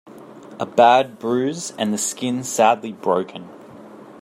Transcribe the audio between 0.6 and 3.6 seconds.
bad bruise, and the skin sadly broken.